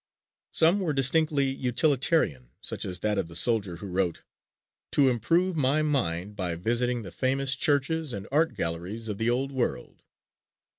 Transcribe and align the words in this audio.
Some 0.51 0.79
were 0.79 0.93
distinctly 0.93 1.51
utilitarian 1.53 2.49
such 2.59 2.85
as 2.85 3.01
that 3.01 3.19
of 3.19 3.27
the 3.27 3.35
soldier 3.35 3.75
who 3.75 3.85
wrote 3.85 4.23
"To 4.93 5.09
improve 5.09 5.55
my 5.55 5.83
mind 5.83 6.35
by 6.35 6.55
visiting 6.55 7.03
the 7.03 7.11
famous 7.11 7.55
churches 7.55 8.11
and 8.11 8.27
art 8.31 8.55
galleries 8.55 9.09
of 9.09 9.19
the 9.19 9.29
old 9.29 9.51
world." 9.51 10.01